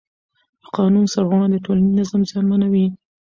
[0.61, 2.85] د قانون سرغړونه د ټولنیز نظم زیانمنوي